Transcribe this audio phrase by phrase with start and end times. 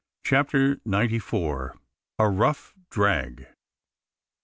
[0.23, 1.75] CHAPTER NINETY FOUR.
[2.17, 3.49] A ROUGH DRAG.